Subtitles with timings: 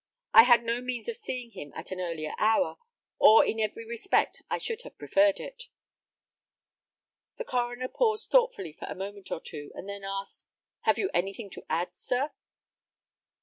[0.33, 2.77] I had no means of seeing him at an earlier hour,
[3.19, 5.65] or in every respect I should have preferred it."
[7.37, 10.47] The coroner paused thoughtfully for a moment or two, and then asked,
[10.85, 12.31] "Have you anything to add, sir?"